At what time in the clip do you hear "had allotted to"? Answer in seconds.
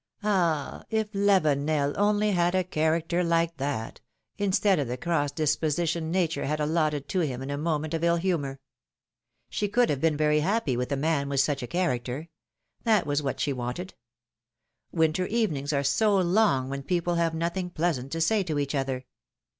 6.47-7.19